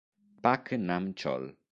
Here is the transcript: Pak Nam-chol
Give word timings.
Pak 0.41 0.71
Nam-chol 0.81 1.43